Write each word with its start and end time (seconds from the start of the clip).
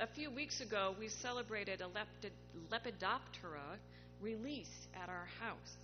a 0.00 0.06
few 0.06 0.30
weeks 0.30 0.62
ago, 0.62 0.94
we 0.98 1.08
celebrated 1.08 1.82
a 1.82 2.72
Lepidoptera 2.72 3.76
release 4.22 4.88
at 4.94 5.10
our 5.10 5.28
house. 5.38 5.76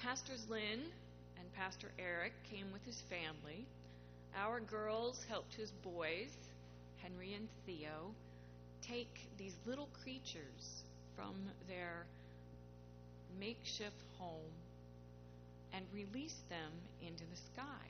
Pastors 0.00 0.46
Lynn 0.48 0.80
and 1.38 1.52
Pastor 1.56 1.88
Eric 1.98 2.32
came 2.48 2.72
with 2.72 2.84
his 2.86 3.02
family. 3.10 3.66
Our 4.36 4.60
girls 4.60 5.24
helped 5.28 5.52
his 5.54 5.72
boys, 5.82 6.30
Henry 7.02 7.34
and 7.34 7.48
Theo, 7.66 8.14
take 8.86 9.18
these 9.36 9.56
little 9.66 9.88
creatures 10.04 10.84
from 11.16 11.34
their 11.66 12.06
makeshift 13.40 14.00
home 14.16 14.54
and 15.72 15.84
release 15.92 16.38
them 16.48 16.70
into 17.02 17.24
the 17.24 17.36
sky. 17.52 17.86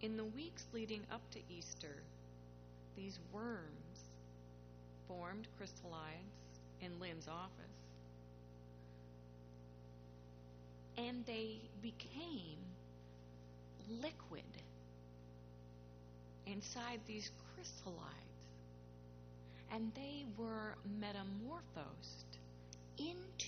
In 0.00 0.16
the 0.16 0.24
weeks 0.24 0.64
leading 0.72 1.02
up 1.10 1.22
to 1.32 1.40
Easter, 1.50 2.02
these 2.96 3.18
worms 3.32 4.10
formed, 5.08 5.48
crystallized 5.56 6.60
in 6.80 7.00
Lynn's 7.00 7.26
office, 7.26 7.78
and 10.96 11.26
they 11.26 11.58
became 11.82 12.58
liquid 14.02 14.42
inside 16.46 17.00
these 17.06 17.30
crystallites, 17.56 18.04
and 19.72 19.92
they 19.94 20.24
were 20.36 20.76
metamorphosed 21.00 22.38
into 22.98 23.46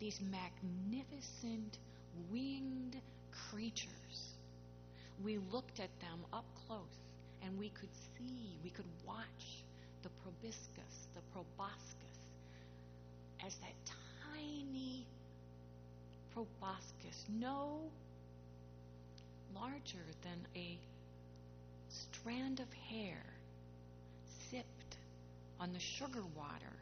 these 0.00 0.20
magnificent 0.20 1.78
winged 2.30 2.96
creatures. 3.50 4.31
We 5.24 5.38
looked 5.52 5.78
at 5.78 5.90
them 6.00 6.24
up 6.32 6.44
close 6.66 6.98
and 7.42 7.58
we 7.58 7.68
could 7.70 7.94
see, 8.16 8.58
we 8.64 8.70
could 8.70 8.86
watch 9.06 9.64
the 10.02 10.08
proboscis, 10.22 11.08
the 11.14 11.20
proboscis, 11.32 12.18
as 13.46 13.54
that 13.56 13.74
tiny 14.34 15.06
proboscis, 16.34 17.24
no 17.28 17.80
larger 19.54 20.04
than 20.22 20.46
a 20.56 20.78
strand 21.88 22.60
of 22.60 22.72
hair 22.72 23.22
sipped 24.50 24.96
on 25.60 25.72
the 25.72 25.78
sugar 25.78 26.22
water 26.36 26.76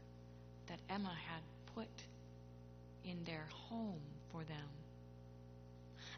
that 0.68 0.78
Emma 0.88 1.14
had 1.28 1.42
put 1.74 1.88
in 3.04 3.22
their 3.24 3.46
home 3.68 4.00
for 4.32 4.44
them. 4.44 4.79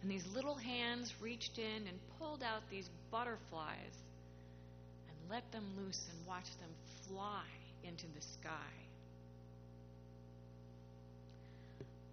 And 0.03 0.11
these 0.11 0.27
little 0.35 0.57
hands 0.57 1.15
reached 1.21 1.59
in 1.59 1.87
and 1.87 1.99
pulled 2.19 2.43
out 2.43 2.63
these 2.71 2.91
butterflies 3.13 3.97
and 5.09 5.31
let 5.31 5.51
them 5.53 5.65
loose 5.79 6.09
and 6.11 6.27
watched 6.27 6.59
them 6.59 6.71
fly 7.07 7.45
into 7.85 8.07
the 8.15 8.21
sky. 8.21 8.73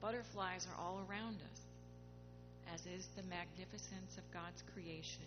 Butterflies 0.01 0.67
are 0.67 0.83
all 0.85 1.01
around 1.09 1.37
us, 1.41 1.59
as 2.73 2.85
is 2.85 3.07
the 3.15 3.23
magnificence 3.23 4.17
of 4.17 4.31
God's 4.31 4.63
creation. 4.73 5.25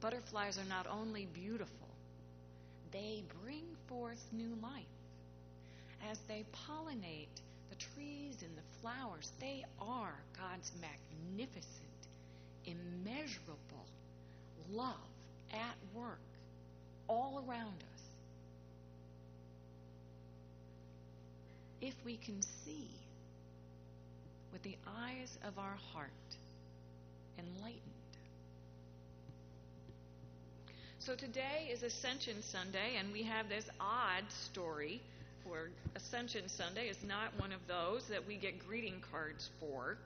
Butterflies 0.00 0.58
are 0.58 0.68
not 0.68 0.86
only 0.88 1.26
beautiful, 1.26 1.88
they 2.92 3.22
bring 3.42 3.64
forth 3.88 4.22
new 4.32 4.58
life 4.62 4.84
as 6.10 6.18
they 6.28 6.44
pollinate 6.66 7.40
the 7.70 7.76
trees 7.76 8.42
and 8.42 8.56
the 8.56 8.80
flowers. 8.80 9.30
They 9.40 9.64
are 9.80 10.14
God's 10.36 10.70
magnificent, 10.80 11.64
immeasurable 12.64 13.86
love 14.70 14.94
at 15.52 15.76
work 15.94 16.20
all 17.08 17.44
around 17.48 17.74
us. 17.74 18.02
If 21.80 21.94
we 22.04 22.16
can 22.16 22.42
see 22.64 22.88
with 24.52 24.62
the 24.62 24.76
eyes 24.86 25.38
of 25.46 25.58
our 25.58 25.76
heart 25.92 26.10
enlightened. 27.38 27.82
So 30.98 31.14
today 31.14 31.70
is 31.72 31.82
Ascension 31.82 32.42
Sunday, 32.42 32.96
and 32.98 33.12
we 33.12 33.22
have 33.22 33.48
this 33.48 33.64
odd 33.80 34.24
story 34.30 35.00
Ascension 35.94 36.48
Sunday. 36.48 36.88
is 36.88 37.02
not 37.06 37.38
one 37.38 37.52
of 37.52 37.60
those 37.66 38.06
that 38.08 38.26
we 38.26 38.36
get 38.36 38.66
greeting 38.66 39.02
cards 39.12 39.48
for. 39.60 39.96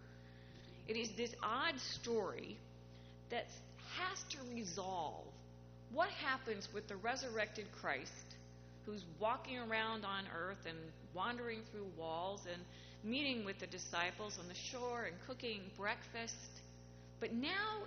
It 0.89 0.97
is 0.97 1.11
this 1.17 1.35
odd 1.43 1.79
story 1.79 2.57
that 3.31 3.47
has 3.99 4.23
to 4.31 4.39
resolve 4.55 5.25
what 5.93 6.09
happens 6.09 6.69
with 6.73 6.89
the 6.89 6.97
resurrected 6.97 7.67
Christ 7.81 8.11
who's 8.87 9.05
walking 9.21 9.59
around 9.59 10.05
on 10.05 10.25
earth 10.37 10.67
and 10.67 10.77
wandering 11.15 11.61
through 11.71 11.87
walls 11.97 12.41
and 12.53 12.63
meeting 13.05 13.45
with 13.45 13.59
the 13.59 13.67
disciples 13.67 14.39
on 14.41 14.49
the 14.49 14.55
shore 14.55 15.05
and 15.05 15.15
cooking 15.27 15.61
breakfast. 15.77 16.35
But 17.21 17.33
now 17.33 17.85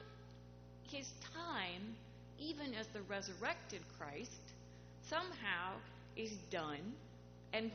his 0.92 1.08
time, 1.34 1.96
even 2.40 2.74
as 2.76 2.88
the 2.94 3.02
resurrected 3.10 3.82
Christ, 4.00 4.32
somehow 5.10 5.74
is 6.16 6.32
done, 6.52 6.94
and 7.56 7.72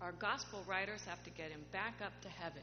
our 0.00 0.12
gospel 0.12 0.64
writers 0.66 1.00
have 1.06 1.22
to 1.24 1.30
get 1.30 1.50
him 1.50 1.60
back 1.72 1.94
up 2.04 2.12
to 2.22 2.28
heaven. 2.28 2.62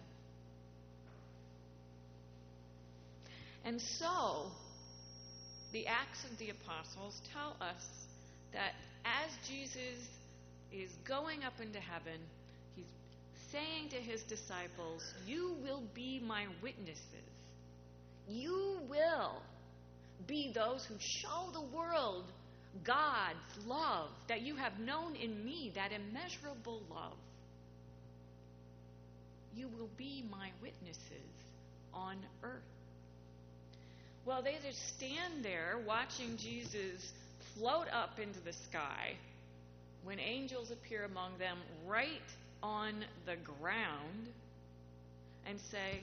And 3.64 3.80
so, 3.82 4.48
the 5.72 5.86
Acts 5.88 6.24
of 6.24 6.38
the 6.38 6.50
Apostles 6.50 7.22
tell 7.34 7.56
us 7.62 7.84
that 8.54 8.74
as 9.04 9.32
Jesus 9.48 10.08
is 10.72 10.90
going 11.08 11.44
up 11.44 11.60
into 11.62 11.80
heaven, 11.80 12.20
he's 12.76 12.86
saying 13.52 13.90
to 13.90 13.98
his 13.98 14.22
disciples, 14.24 15.04
You 15.28 15.56
will 15.64 15.84
be 15.94 16.22
my 16.26 16.46
witnesses. 16.62 17.02
You 18.28 18.80
will 18.90 19.42
be 20.26 20.52
those 20.56 20.86
who 20.86 20.96
show 21.00 21.50
the 21.54 21.76
world 21.76 22.26
God's 22.84 23.66
love 23.68 24.10
that 24.28 24.42
you 24.42 24.56
have 24.56 24.80
known 24.80 25.16
in 25.16 25.44
me, 25.44 25.72
that 25.76 25.92
immeasurable 25.92 26.82
love. 26.90 27.18
You 29.56 29.68
will 29.68 29.90
be 29.98 30.24
my 30.30 30.50
witnesses 30.62 31.32
on 31.94 32.18
earth. 32.44 32.62
Well, 34.26 34.42
they 34.42 34.58
just 34.68 34.88
stand 34.98 35.44
there 35.44 35.78
watching 35.86 36.36
Jesus 36.38 37.14
float 37.58 37.88
up 37.94 38.20
into 38.20 38.40
the 38.42 38.54
sky 38.54 39.14
when 40.04 40.20
angels 40.20 40.72
appear 40.72 41.06
among 41.06 41.38
them 41.38 41.58
right 41.86 42.10
on 42.62 43.06
the 43.26 43.36
ground 43.60 44.28
and 45.48 45.60
say, 45.72 46.02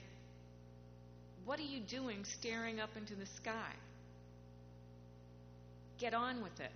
What 1.45 1.59
are 1.59 1.65
you 1.65 1.81
doing 1.81 2.25
staring 2.25 2.81
up 2.81 2.91
into 2.97 3.15
the 3.15 3.27
sky? 3.27 3.73
Get 6.03 6.15
on 6.15 6.43
with 6.43 6.59
it. 6.59 6.73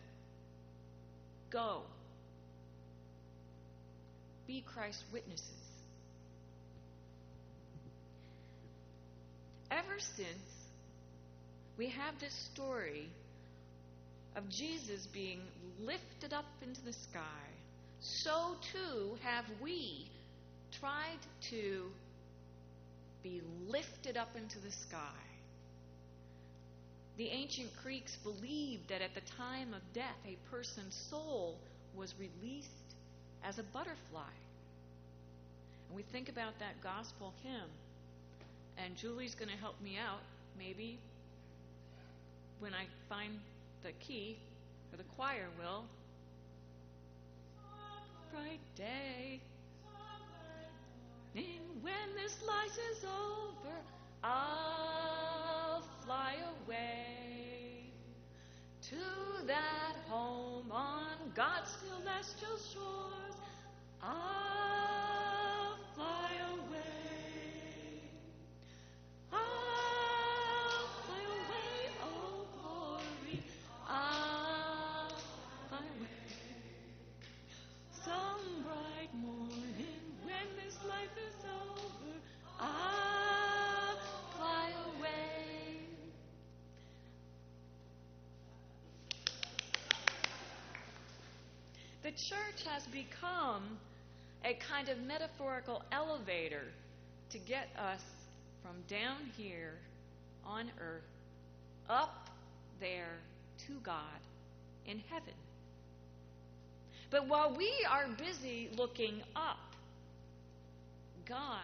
Go. 1.50 1.82
Be 4.46 4.62
Christ's 4.72 5.02
witnesses. 5.12 5.50
Ever 9.68 9.98
since 9.98 10.28
we 11.76 11.88
have 11.88 12.14
this 12.20 12.32
story 12.54 13.08
of 14.36 14.48
Jesus 14.48 15.08
being 15.12 15.40
lifted 15.80 16.32
up 16.32 16.44
into 16.62 16.80
the 16.84 16.92
sky, 16.92 17.48
so 17.98 18.54
too 18.72 19.16
have 19.22 19.46
we 19.60 20.06
tried 20.78 21.18
to 21.50 21.86
be 23.24 23.42
lifted 23.66 24.16
up 24.16 24.36
into 24.36 24.60
the 24.60 24.70
sky. 24.70 25.25
The 27.16 27.28
ancient 27.28 27.70
Greeks 27.82 28.16
believed 28.16 28.88
that 28.90 29.00
at 29.00 29.14
the 29.14 29.22
time 29.38 29.72
of 29.72 29.80
death, 29.94 30.18
a 30.26 30.36
person's 30.50 30.94
soul 30.94 31.56
was 31.96 32.14
released 32.18 32.68
as 33.42 33.58
a 33.58 33.62
butterfly. 33.62 34.34
And 35.88 35.96
we 35.96 36.02
think 36.02 36.28
about 36.28 36.58
that 36.58 36.82
gospel 36.82 37.32
hymn, 37.42 37.70
and 38.76 38.96
Julie's 38.96 39.34
going 39.34 39.50
to 39.50 39.56
help 39.56 39.80
me 39.82 39.96
out, 39.96 40.20
maybe, 40.58 40.98
when 42.60 42.74
I 42.74 42.84
find 43.08 43.32
the 43.82 43.92
key, 43.92 44.36
or 44.92 44.98
the 44.98 45.08
choir 45.16 45.46
will. 45.58 45.84
Bright 48.32 48.60
day. 48.76 49.40
And 51.34 51.82
when 51.82 52.14
this 52.14 52.36
life 52.46 52.78
is 52.92 53.04
over, 53.04 53.76
I'll 54.28 55.82
fly 56.04 56.34
away 56.66 57.90
to 58.88 58.96
that 59.46 59.94
home 60.08 60.72
on 60.72 61.14
God's 61.36 61.70
celestial 61.70 62.58
shores. 62.58 63.36
I'll 64.02 64.95
church 92.16 92.64
has 92.66 92.86
become 92.86 93.78
a 94.44 94.54
kind 94.54 94.88
of 94.88 94.98
metaphorical 95.02 95.82
elevator 95.92 96.64
to 97.30 97.38
get 97.38 97.68
us 97.78 98.00
from 98.62 98.76
down 98.88 99.18
here 99.36 99.74
on 100.44 100.70
earth 100.80 101.02
up 101.88 102.30
there 102.80 103.18
to 103.66 103.72
God 103.82 104.20
in 104.86 104.98
heaven. 105.10 105.34
But 107.10 107.28
while 107.28 107.54
we 107.56 107.70
are 107.88 108.06
busy 108.18 108.70
looking 108.76 109.22
up, 109.34 109.58
God 111.28 111.58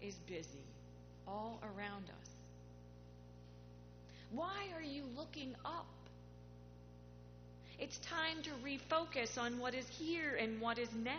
is 0.00 0.14
busy 0.26 0.64
all 1.26 1.60
around 1.62 2.04
us. 2.04 2.30
Why 4.30 4.66
are 4.74 4.82
you 4.82 5.04
looking 5.16 5.54
up? 5.64 5.86
It's 7.78 7.98
time 7.98 8.38
to 8.44 8.50
refocus 8.64 9.36
on 9.36 9.58
what 9.58 9.74
is 9.74 9.86
here 9.88 10.36
and 10.40 10.60
what 10.60 10.78
is 10.78 10.88
now. 10.94 11.10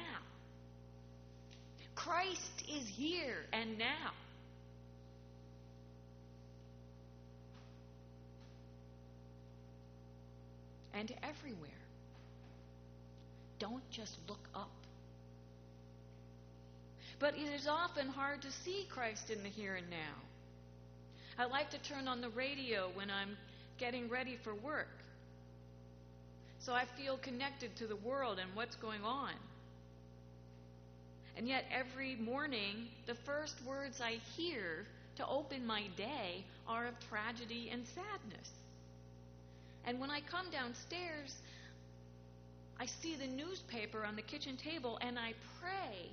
Christ 1.95 2.63
is 2.69 2.87
here 2.87 3.37
and 3.51 3.77
now. 3.77 4.11
And 10.93 11.11
everywhere. 11.23 11.69
Don't 13.59 13.89
just 13.91 14.15
look 14.29 14.47
up. 14.53 14.69
But 17.19 17.35
it 17.35 17.53
is 17.53 17.67
often 17.67 18.07
hard 18.07 18.41
to 18.43 18.51
see 18.51 18.87
Christ 18.89 19.29
in 19.29 19.43
the 19.43 19.49
here 19.49 19.75
and 19.75 19.89
now. 19.89 20.15
I 21.37 21.45
like 21.45 21.69
to 21.71 21.77
turn 21.79 22.07
on 22.07 22.21
the 22.21 22.29
radio 22.29 22.89
when 22.93 23.09
I'm 23.09 23.37
getting 23.77 24.09
ready 24.09 24.37
for 24.43 24.53
work. 24.53 24.87
So 26.65 26.73
I 26.73 26.85
feel 26.97 27.17
connected 27.17 27.75
to 27.75 27.85
the 27.85 27.95
world 27.95 28.39
and 28.39 28.49
what's 28.55 28.75
going 28.77 29.03
on. 29.03 29.33
And 31.37 31.47
yet, 31.47 31.65
every 31.71 32.15
morning, 32.15 32.87
the 33.05 33.13
first 33.13 33.63
words 33.67 34.01
I 34.01 34.13
hear 34.35 34.87
to 35.17 35.27
open 35.27 35.67
my 35.67 35.83
day 35.95 36.43
are 36.67 36.87
of 36.87 36.95
tragedy 37.07 37.69
and 37.71 37.85
sadness. 37.85 38.49
And 39.85 39.99
when 39.99 40.09
I 40.09 40.21
come 40.21 40.49
downstairs, 40.51 41.35
I 42.79 42.87
see 42.87 43.15
the 43.15 43.27
newspaper 43.27 44.03
on 44.03 44.15
the 44.15 44.23
kitchen 44.23 44.57
table 44.57 44.97
and 45.01 45.19
I 45.19 45.33
pray 45.61 46.09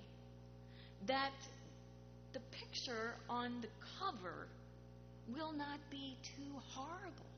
that 1.07 1.33
the 2.35 2.41
picture 2.51 3.15
on 3.31 3.63
the 3.63 3.69
cover 3.99 4.49
will 5.35 5.53
not 5.53 5.79
be 5.91 6.15
too 6.23 6.61
horrible. 6.75 7.33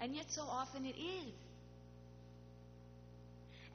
And 0.00 0.14
yet, 0.14 0.30
so 0.30 0.44
often 0.48 0.86
it 0.86 0.96
is. 0.96 1.47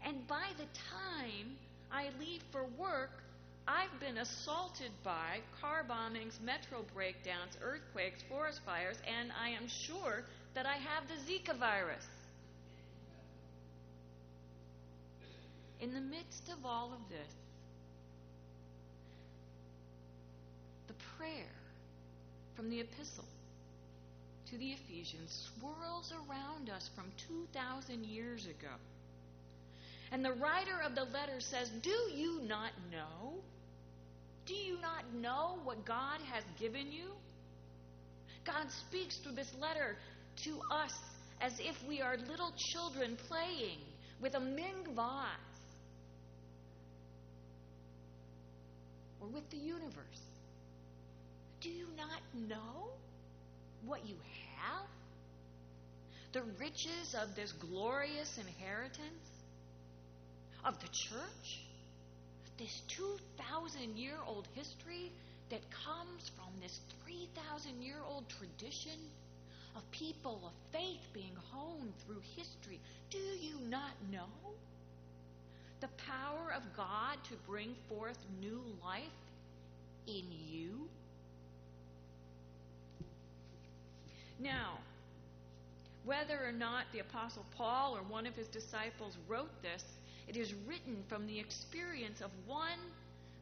And 0.06 0.28
by 0.28 0.48
the 0.58 0.66
time 0.90 1.56
I 1.92 2.10
leave 2.20 2.42
for 2.52 2.66
work, 2.78 3.24
I've 3.68 3.98
been 4.00 4.18
assaulted 4.18 4.92
by 5.04 5.40
car 5.62 5.86
bombings, 5.88 6.42
metro 6.42 6.84
breakdowns, 6.94 7.58
earthquakes, 7.62 8.22
forest 8.28 8.60
fires, 8.66 8.98
and 9.08 9.32
I 9.42 9.50
am 9.50 9.68
sure 9.68 10.24
that 10.54 10.66
I 10.66 10.74
have 10.74 11.08
the 11.08 11.16
Zika 11.32 11.58
virus. 11.58 12.06
In 15.80 15.94
the 15.94 16.02
midst 16.02 16.50
of 16.50 16.66
all 16.66 16.92
of 16.94 17.10
this, 17.10 17.34
the 20.88 20.94
prayer 21.18 21.56
from 22.56 22.70
the 22.70 22.82
epistle 22.82 23.26
to 24.50 24.58
the 24.58 24.72
Ephesians 24.72 25.50
swirls 25.58 26.14
around 26.14 26.70
us 26.70 26.90
from 26.96 27.06
2,000 27.28 28.06
years 28.06 28.46
ago. 28.46 28.76
And 30.14 30.24
the 30.24 30.34
writer 30.34 30.80
of 30.86 30.94
the 30.94 31.06
letter 31.06 31.40
says, 31.40 31.72
Do 31.82 31.90
you 32.14 32.40
not 32.48 32.70
know? 32.92 33.34
Do 34.46 34.54
you 34.54 34.80
not 34.80 35.12
know 35.16 35.58
what 35.64 35.84
God 35.86 36.20
has 36.32 36.44
given 36.60 36.92
you? 36.92 37.10
God 38.46 38.70
speaks 38.70 39.18
through 39.18 39.32
this 39.32 39.52
letter 39.60 39.98
to 40.44 40.60
us 40.72 40.94
as 41.42 41.54
if 41.60 41.76
we 41.90 42.00
are 42.00 42.16
little 42.30 42.54
children 42.56 43.18
playing 43.28 43.80
with 44.22 44.36
a 44.36 44.40
Ming 44.40 44.86
vase 44.96 45.26
or 49.20 49.28
with 49.30 49.50
the 49.50 49.58
universe. 49.58 50.22
Do 51.60 51.70
you 51.70 51.88
not 51.98 52.22
know 52.48 52.90
what 53.84 54.08
you 54.08 54.16
have? 54.60 54.86
The 56.34 56.44
riches 56.60 57.16
of 57.20 57.36
this 57.36 57.52
glorious 57.54 58.38
inheritance? 58.38 59.33
Of 60.66 60.80
the 60.80 60.88
church, 60.88 61.62
this 62.58 62.82
2,000 62.88 63.98
year 63.98 64.18
old 64.28 64.48
history 64.54 65.12
that 65.50 65.62
comes 65.72 66.32
from 66.36 66.50
this 66.62 66.80
3,000 67.06 67.82
year 67.82 67.98
old 68.08 68.24
tradition 68.30 68.98
of 69.76 69.90
people 69.92 70.40
of 70.46 70.52
faith 70.72 71.02
being 71.14 71.36
honed 71.52 71.94
through 72.06 72.22
history. 72.36 72.80
Do 73.10 73.18
you 73.18 73.56
not 73.70 73.92
know 74.12 74.30
the 75.82 75.90
power 76.08 76.54
of 76.56 76.62
God 76.78 77.18
to 77.30 77.36
bring 77.48 77.76
forth 77.90 78.18
new 78.40 78.62
life 78.84 79.04
in 80.08 80.24
you? 80.50 80.88
Now, 84.40 84.78
whether 86.06 86.38
or 86.46 86.52
not 86.52 86.86
the 86.92 87.00
Apostle 87.00 87.46
Paul 87.58 87.96
or 87.96 88.02
one 88.04 88.26
of 88.26 88.36
his 88.36 88.48
disciples 88.48 89.18
wrote 89.28 89.62
this, 89.62 89.84
it 90.28 90.38
is 90.38 90.54
written 90.68 91.04
from 91.08 91.28
the 91.28 91.40
experience 91.40 92.22
of 92.22 92.32
one 92.46 92.80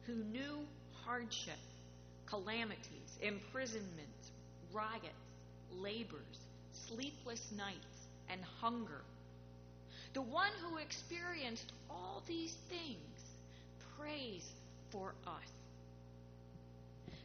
who 0.06 0.14
knew 0.14 0.58
hardship, 1.04 1.58
calamities, 2.26 3.18
imprisonments, 3.20 4.30
riots, 4.72 5.08
labors, 5.78 6.38
sleepless 6.88 7.52
nights, 7.56 8.06
and 8.30 8.40
hunger. 8.60 9.02
The 10.14 10.22
one 10.22 10.50
who 10.62 10.78
experienced 10.78 11.72
all 11.90 12.22
these 12.26 12.54
things 12.68 12.98
prays 13.98 14.46
for 14.90 15.14
us 15.26 15.52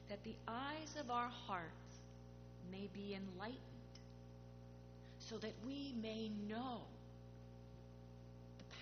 that 0.09 0.23
the 0.23 0.35
eyes 0.47 0.95
of 0.99 1.11
our 1.11 1.29
hearts 1.47 1.99
may 2.71 2.89
be 2.93 3.13
enlightened 3.15 3.57
so 5.19 5.37
that 5.37 5.53
we 5.65 5.93
may 6.01 6.29
know 6.47 6.79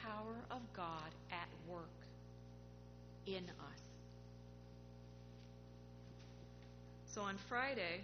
power 0.06 0.36
of 0.52 0.62
God 0.76 1.12
at 1.32 1.48
work 1.68 1.90
in 3.26 3.44
us. 3.44 3.82
So 7.08 7.22
on 7.22 7.38
Friday, 7.50 8.02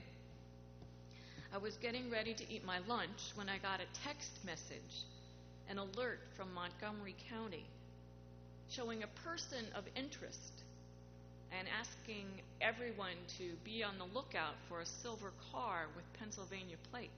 I 1.54 1.58
was 1.58 1.76
getting 1.76 2.10
ready 2.10 2.34
to 2.34 2.44
eat 2.52 2.66
my 2.66 2.80
lunch 2.88 3.34
when 3.36 3.50
I 3.50 3.58
got 3.58 3.82
a 3.82 4.08
text 4.08 4.32
message, 4.46 5.04
an 5.70 5.78
alert 5.78 6.22
from 6.38 6.54
Montgomery 6.54 7.16
County, 7.30 7.66
showing 8.70 9.04
a 9.04 9.28
person 9.28 9.66
of 9.76 9.84
interest 9.96 10.64
and 11.52 11.68
asking 11.80 12.26
everyone 12.62 13.20
to 13.38 13.52
be 13.66 13.84
on 13.84 13.98
the 13.98 14.06
lookout 14.16 14.56
for 14.70 14.80
a 14.80 14.86
silver 14.86 15.34
car 15.52 15.88
with 15.96 16.06
Pennsylvania 16.20 16.78
plates. 16.90 17.12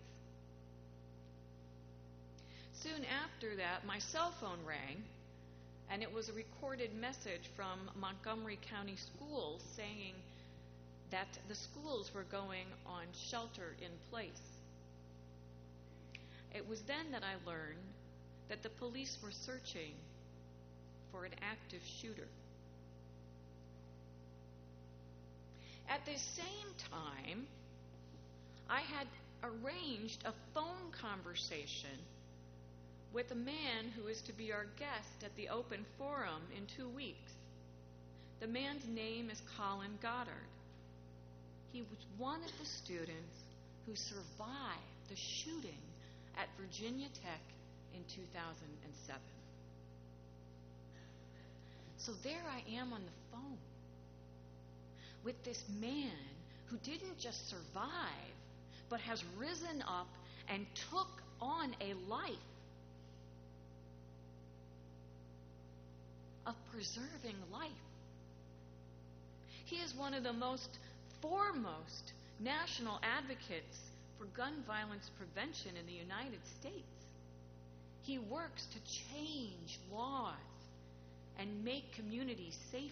Soon 2.83 3.05
after 3.05 3.55
that, 3.55 3.85
my 3.85 3.97
cell 3.97 4.33
phone 4.41 4.59
rang, 4.67 5.01
and 5.89 6.03
it 6.03 6.13
was 6.13 6.27
a 6.27 6.33
recorded 6.33 6.93
message 6.93 7.47
from 7.55 7.79
Montgomery 7.95 8.59
County 8.69 8.97
Schools 8.97 9.61
saying 9.77 10.13
that 11.09 11.29
the 11.47 11.55
schools 11.55 12.11
were 12.13 12.25
going 12.29 12.65
on 12.85 13.03
shelter 13.13 13.77
in 13.81 13.91
place. 14.11 14.41
It 16.53 16.67
was 16.67 16.81
then 16.81 17.11
that 17.13 17.23
I 17.23 17.35
learned 17.49 17.79
that 18.49 18.63
the 18.63 18.69
police 18.69 19.17
were 19.23 19.31
searching 19.31 19.93
for 21.09 21.23
an 21.23 21.31
active 21.41 21.81
shooter. 22.01 22.27
At 25.87 26.05
the 26.05 26.17
same 26.17 26.67
time, 26.91 27.47
I 28.69 28.81
had 28.81 29.07
arranged 29.41 30.21
a 30.25 30.33
phone 30.53 30.91
conversation 30.91 31.97
with 33.13 33.32
a 33.32 33.36
man 33.36 33.93
who 33.96 34.08
is 34.08 34.22
to 34.22 34.34
be 34.34 34.51
our 34.51 34.65
guest 34.79 35.24
at 35.24 35.36
the 35.36 35.48
open 35.50 35.86
forum 35.98 36.41
in 36.58 36.65
two 36.75 36.89
weeks. 36.89 37.32
The 38.39 38.48
man's 38.48 38.86
name 38.88 39.29
is 39.29 39.41
Colin 39.58 39.98
Goddard. 40.01 40.50
He 41.72 41.82
was 41.82 42.00
one 42.17 42.41
of 42.43 42.51
the 42.60 42.65
students 42.65 43.38
who 43.86 43.96
survived 43.96 45.10
the 45.10 45.15
shooting 45.15 45.82
at 46.38 46.48
Virginia 46.60 47.08
Tech 47.22 47.41
in 47.93 48.01
2007. 48.10 49.22
So 51.98 52.12
there 52.24 52.43
I 52.51 52.77
am 52.77 52.91
on 52.91 53.01
the 53.01 53.32
phone 53.32 53.58
with 55.24 55.41
this 55.43 55.63
man 55.79 56.12
who 56.65 56.77
didn't 56.77 57.20
just 57.20 57.50
survive, 57.50 58.34
but 58.89 59.00
has 59.01 59.24
risen 59.38 59.84
up 59.88 60.08
and 60.50 60.65
took 60.91 61.08
on 61.39 61.75
a 61.79 61.93
life 62.10 62.52
of 66.45 66.55
preserving 66.71 67.38
life. 67.51 67.71
He 69.65 69.77
is 69.77 69.93
one 69.95 70.13
of 70.13 70.23
the 70.23 70.33
most 70.33 70.69
foremost 71.21 72.13
national 72.39 73.00
advocates 73.01 73.77
for 74.17 74.25
gun 74.38 74.63
violence 74.67 75.09
prevention 75.17 75.77
in 75.79 75.85
the 75.85 75.93
United 75.93 76.39
States. 76.59 76.83
He 78.03 78.19
works 78.19 78.65
to 78.73 78.79
change 79.13 79.79
laws 79.91 80.35
and 81.39 81.63
make 81.63 81.95
communities 81.95 82.57
safer. 82.71 82.91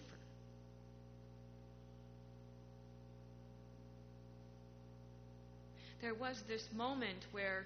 There 6.00 6.14
was 6.14 6.42
this 6.48 6.66
moment 6.74 7.26
where 7.30 7.64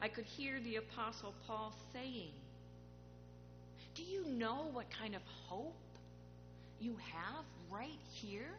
I 0.00 0.08
could 0.08 0.26
hear 0.26 0.60
the 0.60 0.76
Apostle 0.76 1.34
Paul 1.46 1.72
saying, 1.92 2.30
Do 3.94 4.02
you 4.02 4.24
know 4.26 4.68
what 4.72 4.86
kind 5.00 5.14
of 5.14 5.22
hope 5.48 5.74
you 6.80 6.96
have 7.12 7.44
right 7.70 7.88
here? 8.12 8.50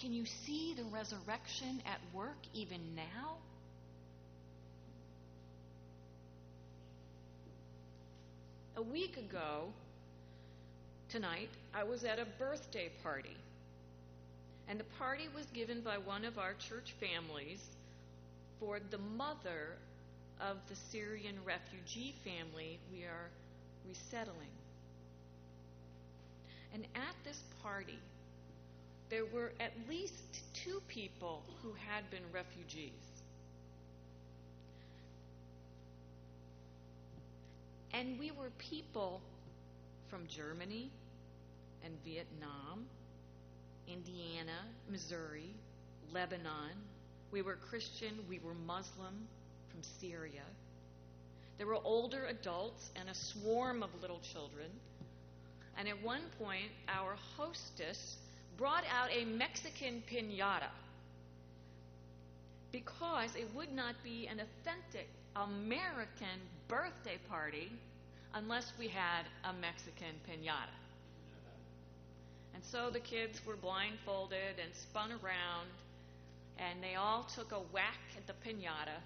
Can 0.00 0.12
you 0.12 0.26
see 0.44 0.74
the 0.76 0.84
resurrection 0.84 1.82
at 1.86 2.00
work 2.14 2.36
even 2.52 2.80
now? 2.94 3.36
A 8.76 8.82
week 8.82 9.16
ago, 9.16 9.68
tonight, 11.08 11.48
I 11.74 11.84
was 11.84 12.04
at 12.04 12.18
a 12.18 12.26
birthday 12.38 12.90
party. 13.02 13.36
And 14.68 14.78
the 14.78 14.84
party 14.98 15.28
was 15.34 15.46
given 15.54 15.80
by 15.80 15.96
one 15.96 16.26
of 16.26 16.38
our 16.38 16.52
church 16.68 16.94
families 17.00 17.62
for 18.60 18.78
the 18.90 18.98
mother 18.98 19.76
of 20.40 20.56
the 20.68 20.76
Syrian 20.90 21.36
refugee 21.44 22.14
family 22.24 22.78
we 22.92 23.04
are 23.04 23.30
resettling. 23.88 24.54
And 26.74 26.84
at 26.94 27.14
this 27.24 27.42
party, 27.62 27.98
there 29.08 29.24
were 29.24 29.52
at 29.60 29.72
least 29.88 30.14
two 30.52 30.82
people 30.88 31.42
who 31.62 31.72
had 31.86 32.08
been 32.10 32.24
refugees. 32.32 32.92
And 37.94 38.18
we 38.18 38.30
were 38.30 38.50
people 38.58 39.22
from 40.10 40.26
Germany 40.26 40.90
and 41.84 41.94
Vietnam, 42.04 42.84
Indiana, 43.88 44.66
Missouri, 44.90 45.54
Lebanon. 46.12 46.76
We 47.30 47.42
were 47.42 47.56
Christian, 47.70 48.18
we 48.28 48.38
were 48.40 48.54
Muslim 48.66 49.14
from 49.76 49.82
Syria. 50.00 50.42
There 51.58 51.66
were 51.66 51.78
older 51.84 52.26
adults 52.26 52.90
and 52.96 53.10
a 53.10 53.14
swarm 53.14 53.82
of 53.82 53.90
little 54.00 54.20
children. 54.32 54.70
And 55.78 55.86
at 55.86 56.02
one 56.02 56.22
point, 56.38 56.70
our 56.88 57.16
hostess 57.36 58.16
brought 58.56 58.84
out 58.90 59.10
a 59.12 59.26
Mexican 59.26 60.02
pinata 60.10 60.70
because 62.72 63.36
it 63.36 63.48
would 63.54 63.72
not 63.72 63.94
be 64.02 64.26
an 64.28 64.40
authentic 64.40 65.08
American 65.34 66.40
birthday 66.68 67.18
party 67.28 67.70
unless 68.34 68.72
we 68.78 68.88
had 68.88 69.24
a 69.44 69.52
Mexican 69.60 70.14
pinata. 70.26 70.72
And 72.54 72.64
so 72.64 72.88
the 72.88 73.00
kids 73.00 73.44
were 73.44 73.56
blindfolded 73.56 74.58
and 74.62 74.74
spun 74.74 75.10
around, 75.10 75.68
and 76.58 76.82
they 76.82 76.94
all 76.94 77.26
took 77.34 77.52
a 77.52 77.60
whack 77.74 78.00
at 78.16 78.26
the 78.26 78.32
pinata 78.32 79.02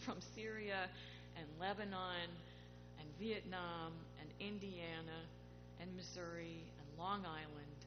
from 0.04 0.16
Syria 0.34 0.88
and 1.36 1.46
Lebanon 1.60 2.28
and 2.98 3.08
Vietnam 3.18 3.92
and 4.20 4.28
Indiana 4.40 5.20
and 5.80 5.94
Missouri 5.96 6.62
and 6.78 6.98
Long 6.98 7.24
Island. 7.26 7.80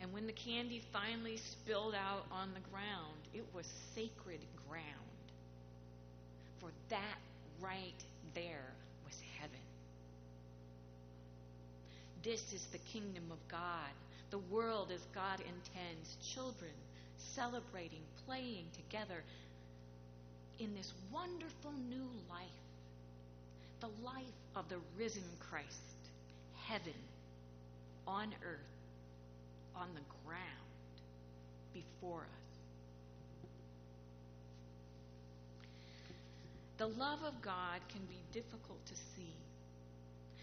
And 0.00 0.12
when 0.12 0.26
the 0.26 0.32
candy 0.32 0.82
finally 0.92 1.38
spilled 1.38 1.94
out 1.94 2.26
on 2.30 2.50
the 2.52 2.60
ground, 2.70 3.16
it 3.32 3.44
was 3.54 3.66
sacred 3.94 4.40
ground. 4.68 4.84
For 6.60 6.70
that 6.90 7.18
right 7.60 8.04
there 8.34 8.72
was 9.06 9.18
heaven. 9.38 9.56
This 12.22 12.52
is 12.52 12.66
the 12.72 12.78
kingdom 12.78 13.24
of 13.30 13.38
God. 13.48 13.90
The 14.30 14.38
world 14.38 14.90
as 14.92 15.00
God 15.14 15.40
intends. 15.40 16.16
Children 16.34 16.72
celebrating, 17.34 18.02
playing 18.26 18.66
together 18.74 19.22
in 20.58 20.74
this 20.74 20.92
wonderful 21.12 21.72
new 21.88 22.08
life. 22.28 22.46
The 23.80 23.88
life 24.04 24.24
of 24.56 24.68
the 24.68 24.78
risen 24.98 25.22
Christ. 25.50 25.68
Heaven 26.66 26.94
on 28.06 28.34
earth, 28.44 28.58
on 29.76 29.88
the 29.94 30.00
ground 30.26 30.42
before 31.72 32.20
us. 32.20 32.44
The 36.76 36.86
love 36.86 37.20
of 37.24 37.40
God 37.40 37.80
can 37.88 38.02
be 38.08 38.18
difficult 38.32 38.84
to 38.86 38.94
see 38.94 39.32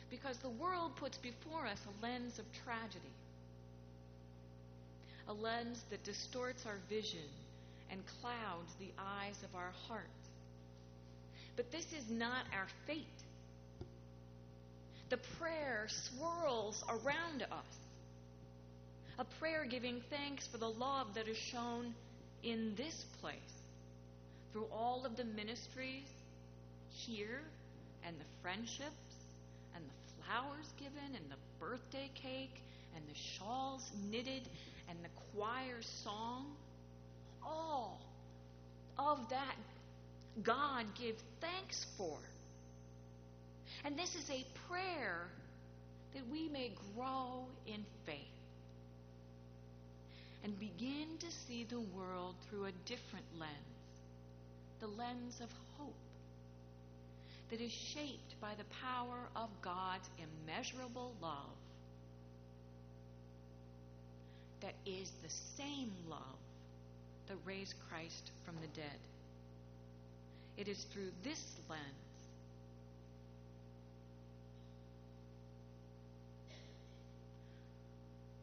because 0.10 0.38
the 0.38 0.50
world 0.50 0.96
puts 0.96 1.18
before 1.18 1.66
us 1.66 1.80
a 1.86 2.06
lens 2.06 2.40
of 2.40 2.46
tragedy, 2.64 3.14
a 5.28 5.34
lens 5.34 5.84
that 5.90 6.04
distorts 6.04 6.66
our 6.66 6.78
vision 6.90 7.20
and 7.92 8.02
clouds 8.22 8.72
the 8.80 8.92
eyes 8.98 9.36
of 9.44 9.56
our 9.56 9.72
hearts. 9.88 10.08
But 11.56 11.72
this 11.72 11.86
is 11.94 12.10
not 12.10 12.46
our 12.54 12.68
fate. 12.88 13.06
The 15.10 15.20
prayer 15.40 15.88
swirls 15.90 16.84
around 16.88 17.44
us. 17.44 17.78
A 19.20 19.26
prayer 19.40 19.66
giving 19.70 20.02
thanks 20.10 20.48
for 20.48 20.58
the 20.58 20.70
love 20.70 21.14
that 21.16 21.28
is 21.28 21.38
shown 21.38 21.94
in 22.44 22.74
this 22.76 23.06
place 23.20 23.36
through 24.52 24.68
all 24.72 25.06
of 25.06 25.18
the 25.18 25.26
ministries 25.26 26.08
here 26.90 27.42
and 28.06 28.16
the 28.18 28.26
friendships 28.42 29.16
and 29.76 29.84
the 29.84 30.24
flowers 30.24 30.68
given 30.80 31.16
and 31.16 31.26
the 31.30 31.38
birthday 31.60 32.10
cake 32.16 32.62
and 32.96 33.04
the 33.08 33.20
shawls 33.38 33.92
knitted 34.10 34.48
and 34.90 34.98
the 35.04 35.10
choir 35.36 35.82
song. 36.04 36.46
All 37.44 38.00
of 38.98 39.30
that 39.30 39.56
God 40.44 40.86
give 41.00 41.16
thanks 41.40 41.86
for. 41.98 42.18
And 43.84 43.98
this 43.98 44.16
is 44.16 44.30
a 44.30 44.46
prayer 44.70 45.28
that 46.14 46.24
we 46.32 46.50
may 46.50 46.72
grow 46.96 47.46
in 47.66 47.84
faith 48.06 48.18
and 50.44 50.60
begin 50.60 51.08
to 51.20 51.32
see 51.48 51.66
the 51.70 51.80
world 51.80 52.36
through 52.50 52.66
a 52.66 52.72
different 52.86 53.26
lens 53.40 53.52
the 54.80 54.88
lens 54.88 55.40
of 55.42 55.50
hope 55.78 55.94
that 57.52 57.62
is 57.62 57.72
shaped 57.72 58.42
by 58.42 58.52
the 58.58 58.64
power 58.82 59.30
of 59.36 59.50
God's 59.62 60.10
immeasurable 60.18 61.14
love 61.22 61.56
that 64.62 64.74
is 64.86 65.12
the 65.22 65.30
same 65.58 65.92
love 66.10 66.20
that 67.28 67.38
raised 67.46 67.76
Christ 67.90 68.32
from 68.46 68.56
the 68.62 68.68
dead. 68.80 69.00
It 70.58 70.68
is 70.68 70.84
through 70.94 71.12
this 71.24 71.44
lens 71.70 71.82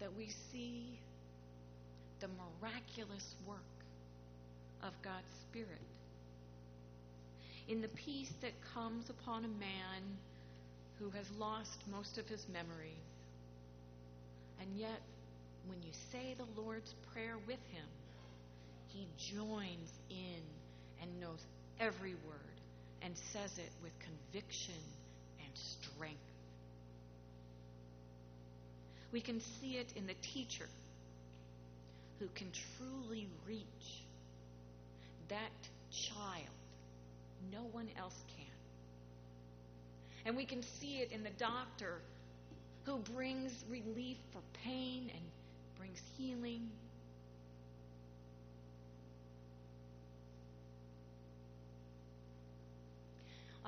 that 0.01 0.17
we 0.17 0.29
see 0.53 0.99
the 2.21 2.29
miraculous 2.29 3.35
work 3.47 3.59
of 4.83 4.93
God's 5.03 5.27
Spirit 5.51 5.81
in 7.69 7.83
the 7.83 7.89
peace 7.89 8.33
that 8.41 8.53
comes 8.75 9.11
upon 9.11 9.45
a 9.45 9.49
man 9.49 10.03
who 10.99 11.11
has 11.11 11.31
lost 11.39 11.81
most 11.93 12.19
of 12.19 12.27
his 12.27 12.47
memories. 12.53 12.93
And 14.61 14.69
yet, 14.77 15.01
when 15.69 15.79
you 15.83 15.93
say 16.11 16.35
the 16.37 16.61
Lord's 16.61 16.95
Prayer 17.13 17.37
with 17.47 17.61
him, 17.71 17.85
he 18.99 19.07
joins 19.33 19.93
in 20.11 20.43
and 21.01 21.21
knows 21.21 21.45
every 21.79 22.15
word 22.15 22.61
and 23.03 23.17
says 23.33 23.57
it 23.59 23.71
with 23.83 23.93
conviction 24.01 24.75
and 25.45 25.51
strength. 25.55 26.19
We 29.13 29.21
can 29.21 29.41
see 29.41 29.77
it 29.77 29.93
in 29.95 30.07
the 30.07 30.17
teacher 30.21 30.67
who 32.19 32.27
can 32.35 32.49
truly 32.77 33.29
reach 33.47 34.03
that 35.29 35.39
child 35.93 36.49
no 37.53 37.61
one 37.73 37.89
else 37.97 38.21
can. 38.37 38.47
And 40.27 40.37
we 40.37 40.45
can 40.45 40.63
see 40.63 40.99
it 40.99 41.13
in 41.13 41.23
the 41.23 41.31
doctor 41.39 42.01
who 42.85 42.99
brings 43.15 43.53
relief 43.71 44.17
for 44.33 44.41
pain 44.65 45.11
and 45.15 45.23
brings 45.79 46.01
healing. 46.17 46.69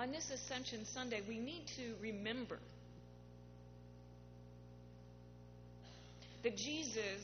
On 0.01 0.13
this 0.13 0.31
Ascension 0.31 0.87
Sunday, 0.87 1.21
we 1.29 1.39
need 1.39 1.67
to 1.77 1.95
remember 2.01 2.59
that 6.43 6.57
Jesus 6.57 7.21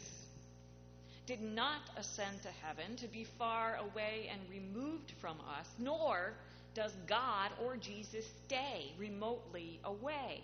did 1.27 1.41
not 1.41 1.81
ascend 1.97 2.43
to 2.43 2.51
heaven 2.63 2.97
to 2.97 3.09
be 3.09 3.27
far 3.39 3.77
away 3.77 4.31
and 4.31 4.41
removed 4.51 5.11
from 5.23 5.39
us, 5.59 5.67
nor 5.79 6.35
does 6.75 6.93
God 7.09 7.51
or 7.65 7.79
Jesus 7.79 8.27
stay 8.45 8.93
remotely 8.99 9.81
away. 9.83 10.43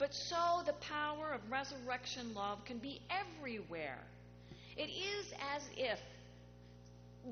But 0.00 0.12
so 0.12 0.62
the 0.66 0.72
power 0.72 1.32
of 1.32 1.48
resurrection 1.48 2.34
love 2.34 2.64
can 2.64 2.78
be 2.78 3.00
everywhere. 3.08 4.02
It 4.76 4.90
is 4.90 5.32
as 5.54 5.62
if 5.76 6.00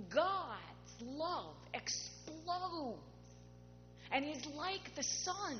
God's 0.08 1.02
love 1.02 1.56
explodes 1.74 3.07
and 4.12 4.24
is 4.24 4.46
like 4.56 4.94
the 4.94 5.02
sun. 5.02 5.56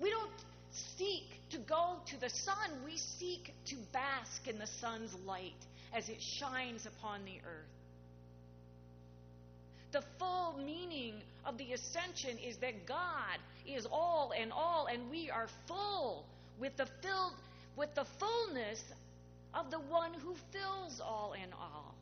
We 0.00 0.10
don't 0.10 0.30
seek 0.70 1.24
to 1.50 1.58
go 1.58 1.96
to 2.06 2.20
the 2.20 2.30
sun, 2.30 2.70
we 2.84 2.96
seek 2.96 3.52
to 3.66 3.76
bask 3.92 4.48
in 4.48 4.58
the 4.58 4.66
sun's 4.66 5.14
light 5.26 5.52
as 5.94 6.08
it 6.08 6.20
shines 6.20 6.86
upon 6.86 7.24
the 7.24 7.38
earth. 7.46 7.68
The 9.92 10.02
full 10.18 10.58
meaning 10.64 11.14
of 11.44 11.58
the 11.58 11.72
ascension 11.72 12.38
is 12.38 12.56
that 12.58 12.86
God 12.86 13.38
is 13.66 13.86
all 13.86 14.32
and 14.36 14.50
all, 14.50 14.86
and 14.90 15.10
we 15.10 15.30
are 15.30 15.48
full 15.66 16.24
with 16.58 16.76
the 16.76 16.86
filled 17.02 17.34
with 17.76 17.94
the 17.94 18.04
fullness 18.18 18.82
of 19.54 19.70
the 19.70 19.78
one 19.78 20.12
who 20.14 20.34
fills 20.50 21.00
all 21.00 21.34
in 21.34 21.52
all. 21.52 21.94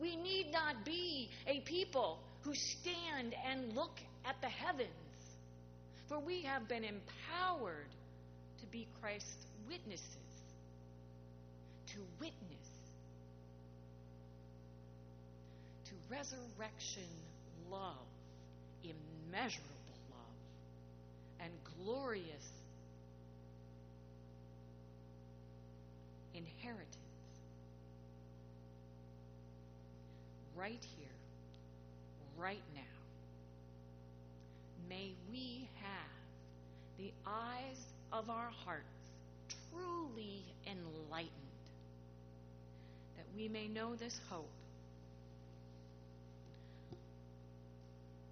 We 0.00 0.16
need 0.16 0.52
not 0.52 0.84
be 0.84 1.30
a 1.46 1.60
people 1.60 2.18
who 2.44 2.54
stand 2.54 3.34
and 3.50 3.74
look 3.74 3.98
at 4.26 4.36
the 4.42 4.48
heavens, 4.48 4.88
for 6.08 6.18
we 6.18 6.42
have 6.42 6.68
been 6.68 6.84
empowered 6.84 7.88
to 8.60 8.66
be 8.66 8.86
Christ's 9.00 9.46
witnesses, 9.66 10.06
to 11.88 11.98
witness 12.20 12.34
to 15.86 15.92
resurrection 16.10 17.08
love, 17.70 18.06
immeasurable 18.82 19.68
love, 20.10 21.40
and 21.40 21.52
glorious 21.84 22.48
inheritance. 26.34 26.96
Right 30.56 30.84
here, 30.96 31.08
right 32.38 32.62
now. 32.74 32.80
May 34.88 35.12
we 35.30 35.68
have 35.82 36.98
the 36.98 37.12
eyes 37.26 37.80
of 38.12 38.30
our 38.30 38.50
hearts 38.64 38.84
truly 39.70 40.42
enlightened, 40.66 41.30
that 43.16 43.26
we 43.36 43.48
may 43.48 43.66
know 43.68 43.94
this 43.96 44.18
hope 44.28 44.48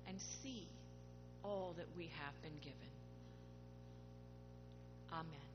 and 0.07 0.17
see 0.43 0.67
all 1.43 1.75
that 1.77 1.87
we 1.97 2.11
have 2.23 2.43
been 2.43 2.59
given. 2.61 2.77
Amen. 5.13 5.52